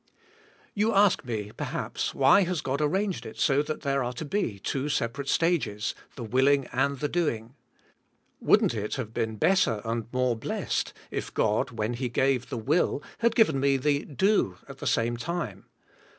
[0.73, 4.57] You ask me, perhaps, why has God arranged it so that there are to be
[4.57, 7.53] two separate stages, the willing and the doing?
[8.39, 13.03] Wouldn't it have been better and more blessed if God, when He gave the will
[13.19, 15.65] had given me the do at the same time?